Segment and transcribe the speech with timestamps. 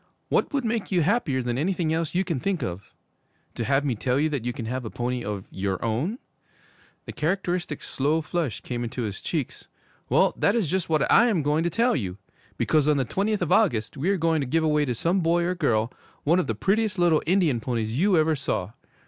[0.29, 2.91] 'What would make you happier than anything else you can think of?
[3.53, 6.17] To have me tell you that you can have a pony of your own?'
[7.05, 9.67] The characteristic, slow flush came into his cheeks.
[10.09, 12.17] 'Well, that is just what I am going to tell you!
[12.57, 15.43] Because on the twentieth of August we are going to give away to some boy
[15.43, 15.93] or girl,
[16.23, 18.71] one of the prettiest little Indian ponies you ever saw.